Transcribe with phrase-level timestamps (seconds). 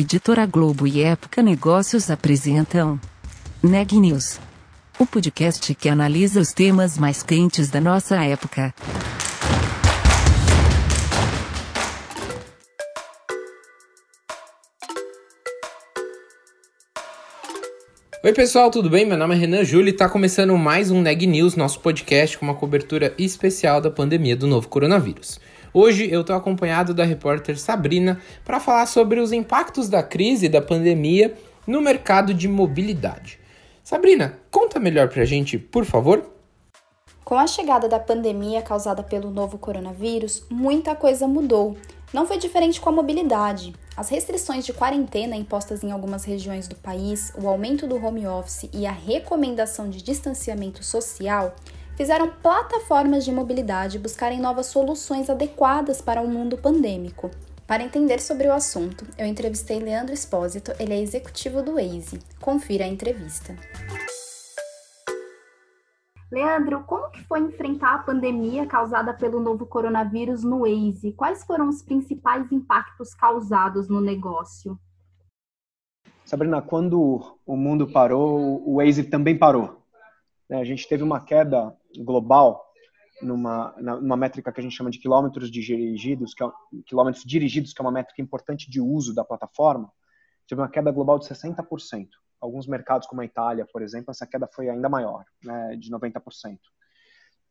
[0.00, 3.00] Editora Globo e Época Negócios apresentam
[3.60, 4.38] Neg News,
[4.96, 8.72] o podcast que analisa os temas mais quentes da nossa época.
[18.22, 19.04] Oi pessoal, tudo bem?
[19.04, 22.46] Meu nome é Renan Júlio e está começando mais um Neg News, nosso podcast com
[22.46, 25.40] uma cobertura especial da pandemia do novo coronavírus.
[25.72, 30.62] Hoje eu estou acompanhado da repórter Sabrina para falar sobre os impactos da crise da
[30.62, 31.36] pandemia
[31.66, 33.38] no mercado de mobilidade.
[33.84, 36.24] Sabrina, conta melhor para a gente, por favor.
[37.22, 41.76] Com a chegada da pandemia causada pelo novo coronavírus, muita coisa mudou.
[42.10, 43.74] Não foi diferente com a mobilidade.
[43.94, 48.70] As restrições de quarentena impostas em algumas regiões do país, o aumento do home office
[48.72, 51.54] e a recomendação de distanciamento social
[51.98, 57.28] fizeram plataformas de mobilidade buscarem novas soluções adequadas para o um mundo pandêmico.
[57.66, 62.20] Para entender sobre o assunto, eu entrevistei Leandro Espósito, ele é executivo do Waze.
[62.40, 63.56] Confira a entrevista.
[66.30, 71.12] Leandro, como que foi enfrentar a pandemia causada pelo novo coronavírus no Waze?
[71.14, 74.78] Quais foram os principais impactos causados no negócio?
[76.24, 79.82] Sabrina, quando o mundo parou, o Waze também parou.
[80.48, 82.64] Né, a gente teve uma queda global
[83.22, 86.48] numa, numa métrica que a gente chama de quilômetros dirigidos, que é,
[86.86, 89.90] quilômetros dirigidos, que é uma métrica importante de uso da plataforma,
[90.46, 92.08] teve uma queda global de 60%
[92.40, 96.58] alguns mercados como a Itália, por exemplo, essa queda foi ainda maior, né, de 90%.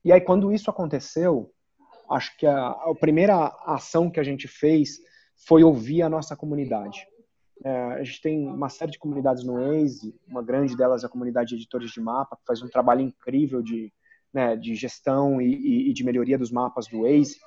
[0.03, 1.51] E aí quando isso aconteceu,
[2.09, 4.99] acho que a, a primeira ação que a gente fez
[5.35, 7.05] foi ouvir a nossa comunidade.
[7.63, 11.09] É, a gente tem uma série de comunidades no Waze, uma grande delas é a
[11.09, 13.91] comunidade de editores de mapa, que faz um trabalho incrível de,
[14.37, 17.39] né, de gestão e, e, de melhoria dos mapas do Waze.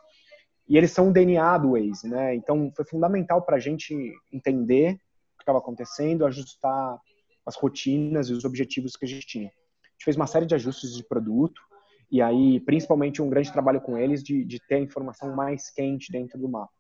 [0.69, 2.35] E eles são o DNA do Waze, né?
[2.35, 3.95] Então foi fundamental para a gente
[4.33, 6.99] entender o que estava acontecendo, ajustar
[7.47, 9.47] as rotinas e os objetivos que a gente tinha.
[9.47, 11.61] A gente fez uma série de ajustes de produto
[12.11, 16.11] e aí, principalmente, um grande trabalho com eles de, de ter a informação mais quente
[16.11, 16.73] dentro do mapa.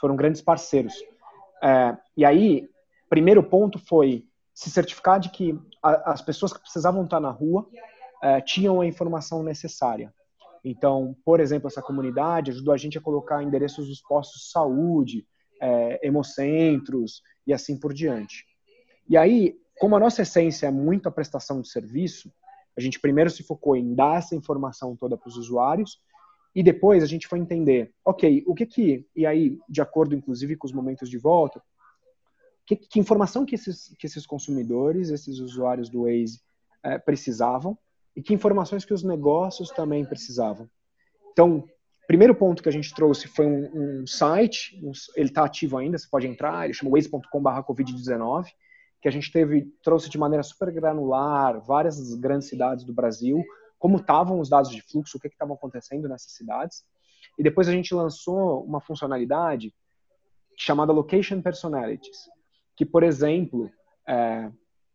[0.00, 0.94] Foram grandes parceiros.
[1.62, 2.68] É, e aí,
[3.08, 7.68] primeiro ponto foi se certificar de que a, as pessoas que precisavam estar na rua
[8.24, 10.10] é, tinham a informação necessária.
[10.64, 15.26] Então, por exemplo, essa comunidade ajudou a gente a colocar endereços dos postos de saúde,
[15.60, 18.46] é, hemocentros e assim por diante.
[19.06, 22.32] E aí, como a nossa essência é muito a prestação de serviço,
[22.74, 26.00] a gente primeiro se focou em dar essa informação toda para os usuários
[26.54, 30.56] e depois a gente foi entender, ok, o que que, e aí, de acordo inclusive
[30.56, 31.62] com os momentos de volta,
[32.64, 36.40] que, que informação que esses, que esses consumidores, esses usuários do Waze
[36.82, 37.76] é, precisavam
[38.16, 40.68] e que informações que os negócios também precisavam.
[41.32, 41.68] Então,
[42.06, 45.98] primeiro ponto que a gente trouxe foi um, um site, um, ele está ativo ainda,
[45.98, 48.46] você pode entrar, ele chama waze.com/covid19
[49.04, 53.44] que a gente teve trouxe de maneira super granular várias grandes cidades do Brasil,
[53.78, 56.82] como estavam os dados de fluxo, o que estava acontecendo nessas cidades.
[57.38, 59.74] E depois a gente lançou uma funcionalidade
[60.56, 62.16] chamada Location Personalities,
[62.74, 63.70] que, por exemplo,
[64.08, 64.50] é,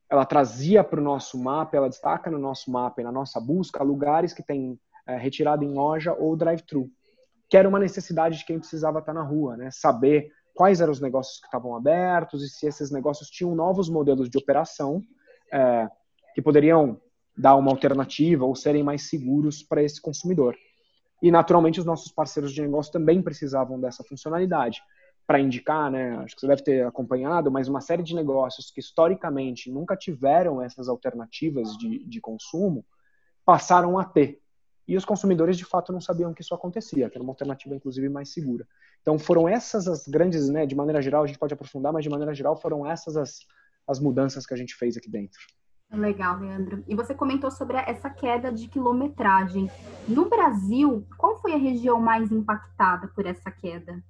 [0.10, 3.84] ela trazia para o nosso mapa, ela destaca no nosso mapa e na nossa busca
[3.84, 6.90] lugares que têm é, em loja ou drive-thru,
[7.48, 9.70] que era uma necessidade de quem precisava estar na rua, né?
[9.72, 14.30] Saber quais eram os negócios que estavam abertos e se esses negócios tinham novos modelos
[14.30, 15.04] de operação
[15.54, 15.88] é,
[16.34, 17.00] que poderiam
[17.38, 20.56] dar uma alternativa ou serem mais seguros para esse consumidor.
[21.22, 24.82] E, naturalmente, os nossos parceiros de negócio também precisavam dessa funcionalidade
[25.30, 28.80] para indicar, né, acho que você deve ter acompanhado, mas uma série de negócios que
[28.80, 32.84] historicamente nunca tiveram essas alternativas de, de consumo
[33.46, 34.42] passaram a ter.
[34.88, 38.10] E os consumidores, de fato, não sabiam que isso acontecia, que era uma alternativa, inclusive,
[38.10, 38.68] mais segura.
[39.04, 42.10] Então, foram essas as grandes, né, de maneira geral, a gente pode aprofundar, mas de
[42.10, 43.38] maneira geral, foram essas as,
[43.88, 45.40] as mudanças que a gente fez aqui dentro.
[45.92, 46.84] Legal, Leandro.
[46.88, 49.70] E você comentou sobre essa queda de quilometragem.
[50.08, 54.04] No Brasil, qual foi a região mais impactada por essa queda?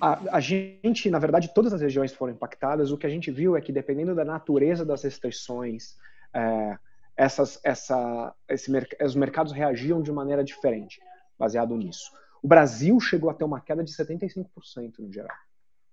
[0.00, 2.90] A, a, gente, na verdade, todas as regiões foram impactadas.
[2.90, 5.96] O que a gente viu é que, dependendo da natureza das restrições,
[6.34, 6.78] é,
[7.16, 8.70] essas, essa, esse,
[9.00, 11.00] os mercados reagiam de maneira diferente,
[11.38, 12.10] baseado nisso.
[12.42, 15.36] O Brasil chegou a ter uma queda de 75% no geral.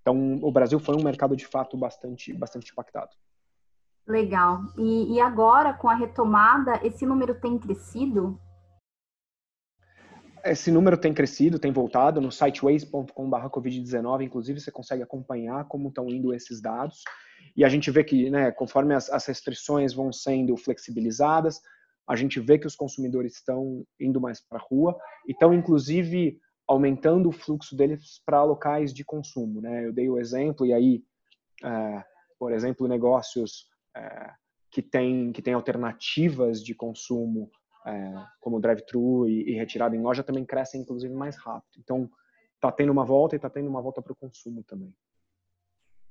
[0.02, 3.10] Então, o Brasil foi um mercado de fato bastante, bastante impactado.
[4.06, 4.62] Legal.
[4.76, 8.40] E, e agora, com a retomada, esse número tem crescido?
[10.44, 14.24] Esse número tem crescido, tem voltado no site waze.com/covid19.
[14.24, 17.02] Inclusive, você consegue acompanhar como estão indo esses dados.
[17.56, 21.60] E a gente vê que, né, conforme as, as restrições vão sendo flexibilizadas,
[22.08, 26.38] a gente vê que os consumidores estão indo mais para a rua e estão, inclusive,
[26.66, 29.60] aumentando o fluxo deles para locais de consumo.
[29.60, 29.86] Né?
[29.86, 31.04] Eu dei o exemplo, e aí,
[31.62, 32.04] é,
[32.38, 33.66] por exemplo, negócios
[33.96, 34.30] é,
[34.70, 37.50] que têm que tem alternativas de consumo,
[37.86, 41.78] é, como drive-thru e, e retirada em loja, também crescem, inclusive, mais rápido.
[41.78, 42.10] Então,
[42.54, 44.94] está tendo uma volta e está tendo uma volta para o consumo também.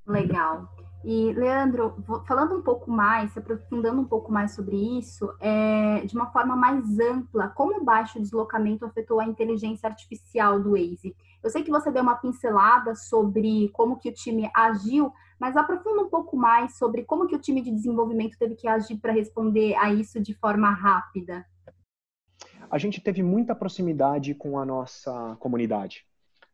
[0.09, 0.67] Legal.
[1.05, 6.15] E, Leandro, falando um pouco mais, se aprofundando um pouco mais sobre isso, é, de
[6.15, 11.15] uma forma mais ampla, como o baixo deslocamento afetou a inteligência artificial do Waze?
[11.41, 16.01] Eu sei que você deu uma pincelada sobre como que o time agiu, mas aprofunda
[16.01, 19.75] um pouco mais sobre como que o time de desenvolvimento teve que agir para responder
[19.75, 21.45] a isso de forma rápida.
[22.69, 26.05] A gente teve muita proximidade com a nossa comunidade,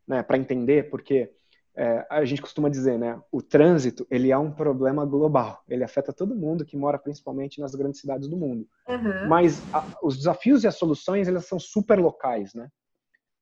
[0.07, 1.31] né, para entender, porque
[1.75, 5.61] é, a gente costuma dizer, né, o trânsito ele é um problema global.
[5.67, 8.67] Ele afeta todo mundo que mora principalmente nas grandes cidades do mundo.
[8.87, 9.27] Uhum.
[9.27, 12.69] Mas a, os desafios e as soluções elas são super locais, né?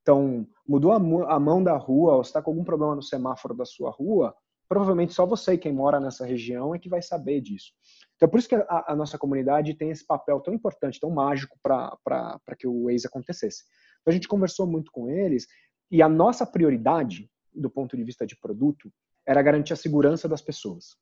[0.02, 3.66] Então mudou a, a mão da rua, ou está com algum problema no semáforo da
[3.66, 4.36] sua rua,
[4.68, 7.72] provavelmente só você quem mora nessa região é que vai saber disso.
[8.16, 11.58] Então por isso que a, a nossa comunidade tem esse papel tão importante, tão mágico
[11.62, 13.64] para que o Waze acontecesse.
[14.02, 15.48] Então a gente conversou muito com eles
[15.92, 18.92] e a nossa prioridade do ponto de vista de produto,
[19.26, 20.98] era garantir a segurança das pessoas.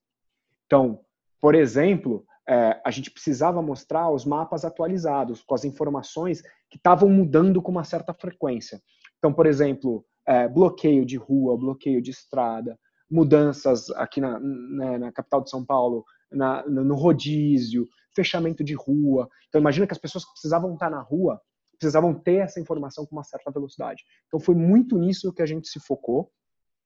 [0.65, 0.99] Então,
[1.39, 7.09] por exemplo, é, a gente precisava mostrar os mapas atualizados, com as informações que estavam
[7.09, 8.81] mudando com uma certa frequência.
[9.17, 12.77] Então, por exemplo, é, bloqueio de rua, bloqueio de estrada,
[13.09, 19.29] mudanças aqui na, né, na capital de São Paulo, na, no rodízio, fechamento de rua.
[19.47, 21.41] Então, imagina que as pessoas que precisavam estar na rua
[21.77, 24.03] precisavam ter essa informação com uma certa velocidade.
[24.27, 26.31] Então, foi muito nisso que a gente se focou.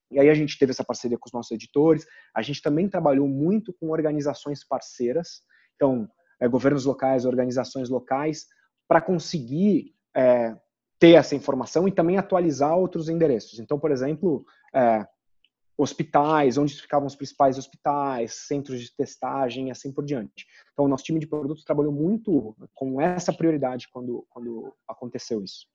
[0.09, 2.05] E aí a gente teve essa parceria com os nossos editores.
[2.33, 5.41] A gente também trabalhou muito com organizações parceiras,
[5.75, 6.07] então
[6.39, 8.45] é, governos locais, organizações locais,
[8.87, 10.55] para conseguir é,
[10.99, 13.59] ter essa informação e também atualizar outros endereços.
[13.59, 15.05] Então, por exemplo, é,
[15.77, 20.47] hospitais, onde ficavam os principais hospitais, centros de testagem, assim por diante.
[20.71, 25.67] Então, o nosso time de produtos trabalhou muito com essa prioridade quando, quando aconteceu isso.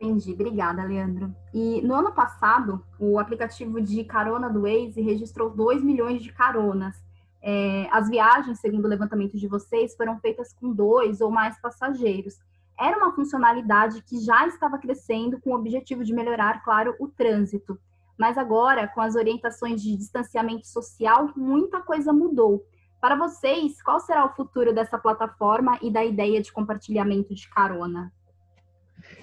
[0.00, 1.34] Entendi, obrigada, Leandro.
[1.52, 6.96] E no ano passado, o aplicativo de carona do Waze registrou 2 milhões de caronas.
[7.40, 12.38] É, as viagens, segundo o levantamento de vocês, foram feitas com dois ou mais passageiros.
[12.78, 17.78] Era uma funcionalidade que já estava crescendo com o objetivo de melhorar, claro, o trânsito.
[18.18, 22.64] Mas agora, com as orientações de distanciamento social, muita coisa mudou.
[23.00, 28.12] Para vocês, qual será o futuro dessa plataforma e da ideia de compartilhamento de carona?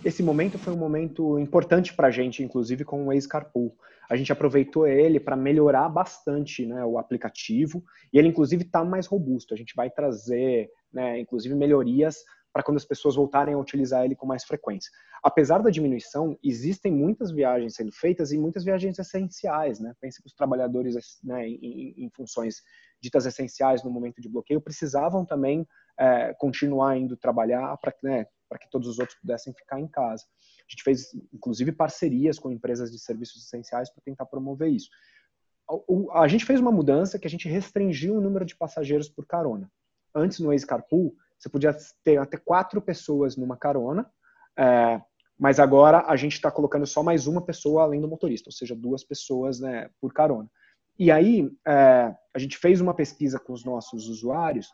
[0.05, 3.75] Esse momento foi um momento importante para a gente, inclusive com o ex-Carpool.
[4.09, 9.07] A gente aproveitou ele para melhorar bastante né, o aplicativo e ele, inclusive, está mais
[9.07, 9.53] robusto.
[9.53, 12.17] A gente vai trazer, né, inclusive, melhorias
[12.53, 14.92] para quando as pessoas voltarem a utilizar ele com mais frequência.
[15.24, 19.80] Apesar da diminuição, existem muitas viagens sendo feitas e muitas viagens essenciais.
[19.80, 19.94] Né?
[20.01, 22.62] Pense que os trabalhadores né, em, em, funções
[23.01, 25.65] ditas essenciais no momento de bloqueio precisavam também
[25.98, 28.25] é, continuar indo trabalhar para né,
[28.59, 30.25] que todos os outros pudessem ficar em casa.
[30.59, 34.89] A gente fez, inclusive, parcerias com empresas de serviços essenciais para tentar promover isso.
[36.13, 39.71] A gente fez uma mudança que a gente restringiu o número de passageiros por carona.
[40.13, 44.07] Antes, no ex-carpool, você podia ter até quatro pessoas numa carona,
[44.57, 45.01] é,
[45.39, 48.75] mas agora a gente está colocando só mais uma pessoa além do motorista, ou seja,
[48.75, 50.48] duas pessoas né, por carona.
[51.00, 54.69] E aí, é, a gente fez uma pesquisa com os nossos usuários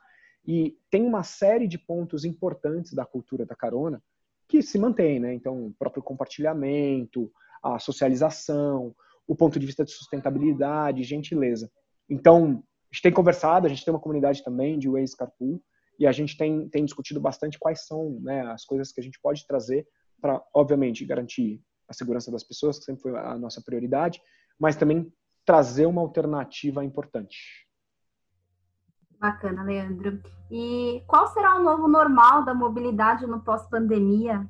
[0.46, 4.04] e tem uma série de pontos importantes da cultura da carona
[4.46, 5.34] que se mantém, né?
[5.34, 7.32] Então, o próprio compartilhamento,
[7.64, 8.94] a socialização,
[9.26, 11.72] o ponto de vista de sustentabilidade, gentileza.
[12.10, 15.62] Então, a gente tem conversado, a gente tem uma comunidade também de Waze Carpool,
[16.00, 19.20] e a gente tem, tem discutido bastante quais são né, as coisas que a gente
[19.20, 19.88] pode trazer
[20.22, 24.22] para, obviamente, garantir a segurança das pessoas, que sempre foi a nossa prioridade,
[24.60, 25.12] mas também
[25.46, 27.68] trazer uma alternativa importante.
[29.20, 30.22] Bacana, Leandro.
[30.52, 34.48] E qual será o novo normal da mobilidade no pós-pandemia?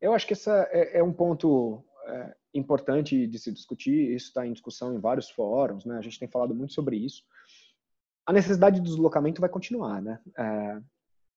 [0.00, 4.12] Eu acho que esse é, é um ponto é, importante de se discutir.
[4.12, 5.96] Isso está em discussão em vários fóruns, né?
[5.98, 7.22] A gente tem falado muito sobre isso.
[8.26, 10.20] A necessidade de deslocamento vai continuar, né?
[10.38, 10.80] É,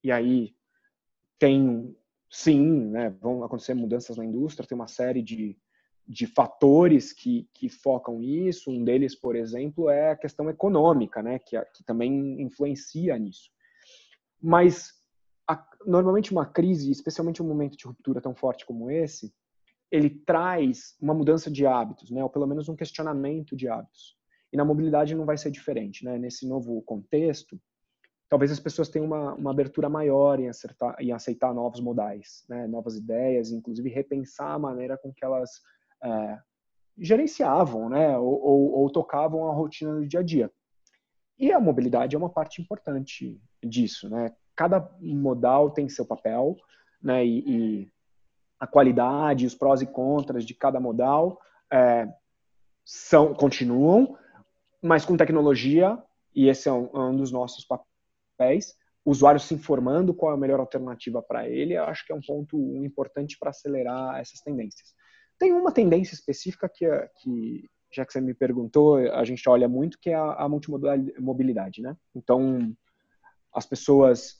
[0.03, 0.55] e aí
[1.39, 1.95] tem,
[2.29, 3.09] sim, né?
[3.21, 4.67] Vão acontecer mudanças na indústria.
[4.67, 5.57] Tem uma série de
[6.07, 8.69] de fatores que, que focam isso.
[8.69, 13.49] Um deles, por exemplo, é a questão econômica, né, que, que também influencia nisso.
[14.41, 14.93] Mas
[15.47, 19.33] a, normalmente uma crise, especialmente um momento de ruptura tão forte como esse,
[19.91, 24.15] ele traz uma mudança de hábitos, né, ou pelo menos um questionamento de hábitos.
[24.55, 26.17] E na mobilidade não vai ser diferente, né?
[26.17, 27.59] Nesse novo contexto,
[28.29, 32.65] talvez as pessoas tenham uma, uma abertura maior em, acertar, em aceitar novos modais, né,
[32.65, 35.59] novas ideias, inclusive repensar a maneira com que elas
[36.01, 36.39] é,
[36.97, 40.49] gerenciavam né, ou, ou, ou, tocavam a rotina do dia a dia.
[41.37, 44.09] E a mobilidade é uma parte importante disso.
[44.09, 44.33] Né?
[44.55, 46.55] Cada modal tem seu papel
[47.03, 47.91] né, e, e
[48.57, 52.07] a qualidade, os prós e contras de cada modal é,
[52.85, 54.17] são continuam,
[54.85, 55.97] mas com tecnologia,
[56.33, 60.35] e esse é um, é um dos nossos papéis, o usuário se informando qual é
[60.35, 64.41] a melhor alternativa para ele, eu acho que é um ponto importante para acelerar essas
[64.41, 64.93] tendências.
[65.39, 66.87] Tem uma tendência específica que,
[67.21, 71.81] que, já que você me perguntou, a gente olha muito, que é a, a multimobilidade,
[71.81, 71.95] né?
[72.15, 72.75] Então,
[73.53, 74.39] as pessoas,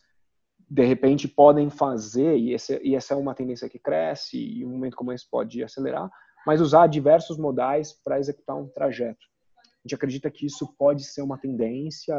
[0.70, 4.70] de repente, podem fazer, e, esse, e essa é uma tendência que cresce, e um
[4.70, 6.10] momento como esse pode acelerar,
[6.46, 9.25] mas usar diversos modais para executar um trajeto.
[9.86, 12.15] A gente acredita que isso pode ser uma tendência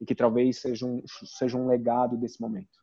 [0.00, 2.76] e que talvez seja um, seja um legado desse momento.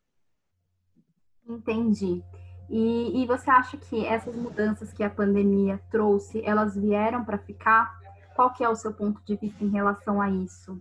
[1.46, 2.24] Entendi.
[2.70, 7.92] E, e você acha que essas mudanças que a pandemia trouxe, elas vieram para ficar?
[8.34, 10.80] Qual que é o seu ponto de vista em relação a isso?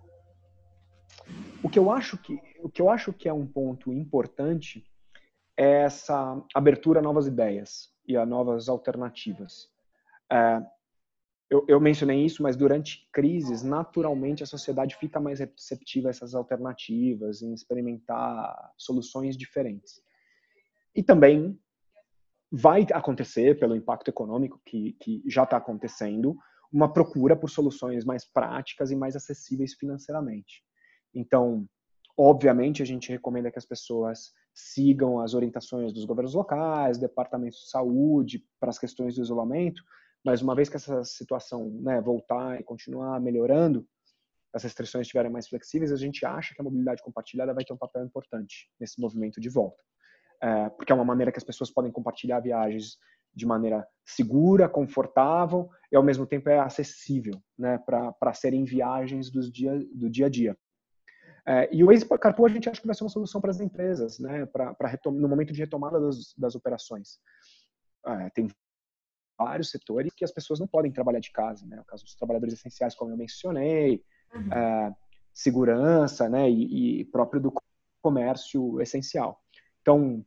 [1.61, 4.85] O que eu acho que, o que, eu acho que é um ponto importante
[5.57, 9.69] é essa abertura a novas ideias e a novas alternativas.
[10.31, 10.61] É,
[11.51, 16.33] eu, eu, mencionei isso, mas durante crises, naturalmente a sociedade fica mais receptiva a essas
[16.33, 20.01] alternativas, em experimentar soluções diferentes.
[20.95, 21.59] E também
[22.49, 26.37] vai acontecer, pelo impacto econômico que, que já está acontecendo,
[26.71, 30.63] uma procura por soluções mais práticas e mais acessíveis financeiramente.
[31.13, 31.67] Então,
[32.17, 37.69] obviamente, a gente recomenda que as pessoas sigam as orientações dos governos locais, departamentos de
[37.69, 39.83] saúde para as questões do isolamento,
[40.23, 43.85] mas uma vez que essa situação né, voltar e continuar melhorando,
[44.53, 47.77] as restrições estiverem mais flexíveis, a gente acha que a mobilidade compartilhada vai ter um
[47.77, 49.81] papel importante nesse movimento de volta.
[50.43, 52.97] É, porque é uma maneira que as pessoas podem compartilhar viagens
[53.33, 59.51] de maneira segura, confortável e ao mesmo tempo é acessível né, para serem viagens dos
[59.51, 60.57] dia, do dia a dia.
[61.47, 63.59] É, e o Waze Carpool a gente acha que vai ser uma solução para as
[63.59, 67.19] empresas, né, pra, pra no momento de retomada das, das operações.
[68.05, 68.47] É, tem
[69.43, 71.79] vários setores que as pessoas não podem trabalhar de casa, né?
[71.79, 74.53] O caso dos trabalhadores essenciais, como eu mencionei, uhum.
[74.53, 74.95] é,
[75.33, 76.49] segurança, né?
[76.49, 77.53] E, e, próprio do
[78.01, 79.41] comércio essencial.
[79.81, 80.25] Então,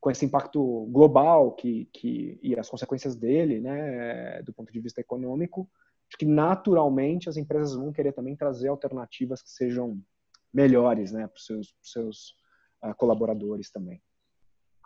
[0.00, 4.42] com esse impacto global que, que e as consequências dele, né?
[4.42, 5.68] Do ponto de vista econômico,
[6.08, 10.00] acho que naturalmente as empresas vão querer também trazer alternativas que sejam
[10.52, 11.26] melhores, né?
[11.26, 12.34] Para os seus, seus
[12.84, 14.00] uh, colaboradores também.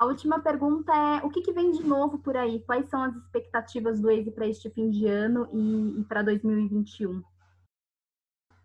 [0.01, 2.61] A última pergunta é: o que, que, vem de novo por aí?
[2.61, 7.23] Quais são as expectativas do Waze para este fim de ano e, e para 2021?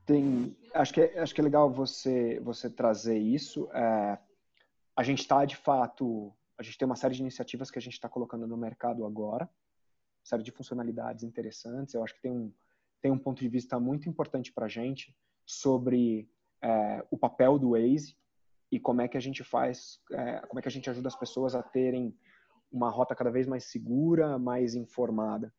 [0.05, 3.69] Tem, acho que é, acho que é legal você você trazer isso.
[3.73, 4.17] É,
[4.95, 7.95] a gente está de fato, a gente tem uma série de iniciativas que a gente
[7.95, 9.49] está colocando no mercado agora,
[10.23, 11.95] série de funcionalidades interessantes.
[11.95, 12.53] Eu acho que tem um
[13.01, 15.13] tem um ponto de vista muito importante para a gente
[15.45, 16.29] sobre
[16.61, 18.15] é, o papel do Waze
[18.75, 21.15] e como é que a gente faz, é, como é que a gente ajuda as
[21.15, 22.13] pessoas a terem
[22.69, 25.53] uma rota cada vez mais segura, mais informada.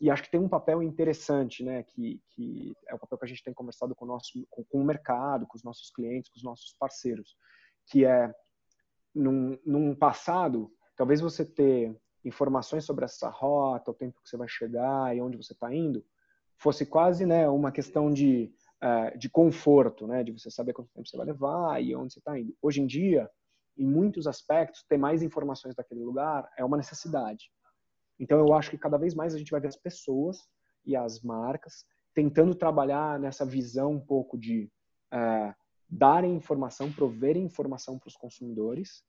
[0.00, 3.28] E acho que tem um papel interessante, né, que, que é o papel que a
[3.28, 6.38] gente tem conversado com o, nosso, com, com o mercado, com os nossos clientes, com
[6.38, 7.36] os nossos parceiros,
[7.90, 8.32] que é,
[9.14, 14.48] num, num passado, talvez você ter informações sobre essa rota, o tempo que você vai
[14.48, 16.02] chegar e onde você está indo,
[16.56, 18.50] fosse quase né, uma questão de
[18.82, 20.22] uh, de conforto, né?
[20.22, 22.54] De você saber quanto tempo você vai levar e onde você está indo.
[22.60, 23.30] Hoje em dia,
[23.76, 27.50] em muitos aspectos, ter mais informações daquele lugar é uma necessidade.
[28.18, 30.38] Então, eu acho que cada vez mais a gente vai ver as pessoas
[30.84, 31.84] e as marcas
[32.14, 34.70] tentando trabalhar nessa visão um pouco de
[35.12, 35.54] uh,
[35.88, 39.02] darem informação, proverem informação para os consumidores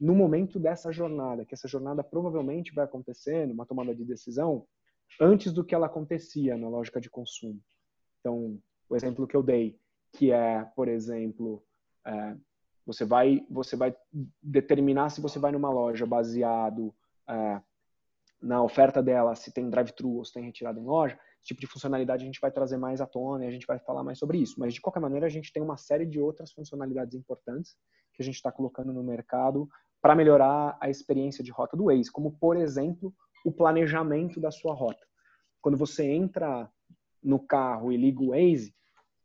[0.00, 4.66] no momento dessa jornada, que essa jornada provavelmente vai acontecer numa tomada de decisão
[5.20, 7.60] antes do que ela acontecia na lógica de consumo.
[8.20, 9.78] Então, o exemplo que eu dei,
[10.12, 11.62] que é, por exemplo,
[12.06, 12.36] é,
[12.86, 13.94] você vai você vai
[14.42, 16.94] determinar se você vai numa loja baseado
[17.28, 17.60] é,
[18.40, 21.66] na oferta dela, se tem drive-thru ou se tem retirada em loja, esse tipo de
[21.66, 24.38] funcionalidade a gente vai trazer mais à tona e a gente vai falar mais sobre
[24.38, 24.54] isso.
[24.58, 27.76] Mas, de qualquer maneira, a gente tem uma série de outras funcionalidades importantes
[28.14, 29.68] que a gente está colocando no mercado
[30.00, 33.14] para melhorar a experiência de rota do Waze, como, por exemplo,
[33.44, 35.04] o planejamento da sua rota.
[35.60, 36.70] Quando você entra
[37.28, 38.74] no carro e liga o Waze,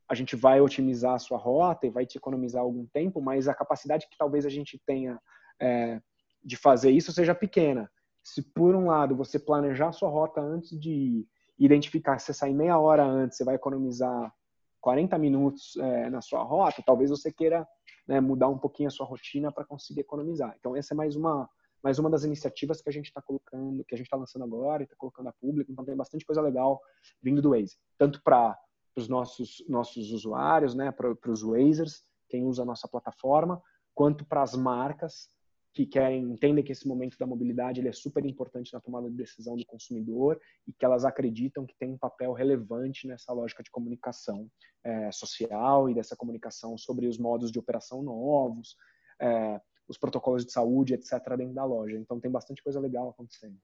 [0.09, 3.55] a gente vai otimizar a sua rota e vai te economizar algum tempo, mas a
[3.55, 5.17] capacidade que talvez a gente tenha
[5.59, 6.01] é,
[6.43, 7.89] de fazer isso seja pequena.
[8.21, 11.25] Se por um lado você planejar a sua rota antes de
[11.57, 14.33] identificar, se você sair meia hora antes, você vai economizar
[14.81, 17.65] 40 minutos é, na sua rota, talvez você queira
[18.05, 20.53] né, mudar um pouquinho a sua rotina para conseguir economizar.
[20.59, 21.49] Então, essa é mais uma,
[21.83, 24.81] mais uma das iniciativas que a gente está colocando, que a gente está lançando agora
[24.81, 25.71] e está colocando a público.
[25.71, 26.81] Então, tem bastante coisa legal
[27.21, 28.57] vindo do Waze, tanto para
[28.95, 33.61] os nossos, nossos usuários, né, para os Wazers, quem usa a nossa plataforma,
[33.93, 35.29] quanto para as marcas
[35.73, 39.15] que querem, entendem que esse momento da mobilidade ele é super importante na tomada de
[39.15, 43.71] decisão do consumidor e que elas acreditam que tem um papel relevante nessa lógica de
[43.71, 44.47] comunicação
[44.83, 48.77] é, social e dessa comunicação sobre os modos de operação novos,
[49.19, 51.97] é, os protocolos de saúde, etc., dentro da loja.
[51.97, 53.57] Então tem bastante coisa legal acontecendo.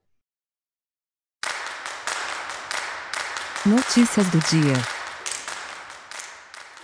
[3.66, 5.00] Notícias do dia.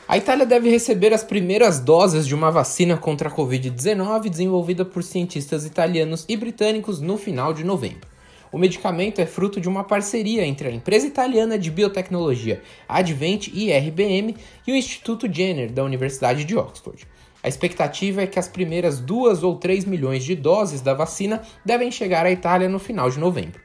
[0.09, 5.03] A Itália deve receber as primeiras doses de uma vacina contra a Covid-19 desenvolvida por
[5.03, 8.07] cientistas italianos e britânicos no final de novembro.
[8.53, 13.73] O medicamento é fruto de uma parceria entre a empresa italiana de biotecnologia Advent e
[13.73, 17.07] RBM e o Instituto Jenner da Universidade de Oxford.
[17.47, 21.93] A expectativa é que as primeiras 2 ou 3 milhões de doses da vacina devem
[21.93, 23.61] chegar à Itália no final de novembro.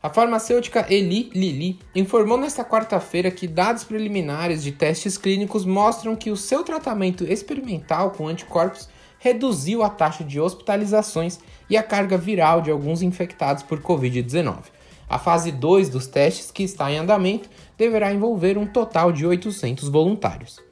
[0.00, 6.30] A farmacêutica Eli Lilly informou nesta quarta-feira que dados preliminares de testes clínicos mostram que
[6.30, 8.88] o seu tratamento experimental com anticorpos
[9.18, 14.58] reduziu a taxa de hospitalizações e a carga viral de alguns infectados por Covid-19.
[15.08, 19.88] A fase 2 dos testes, que está em andamento, deverá envolver um total de 800
[19.88, 20.67] voluntários.